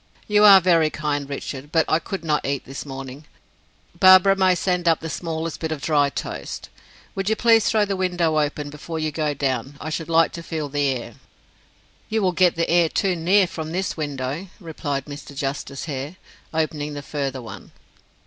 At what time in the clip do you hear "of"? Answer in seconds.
5.71-5.79